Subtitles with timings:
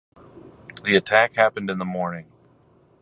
[0.83, 2.31] The attack happened in the morning.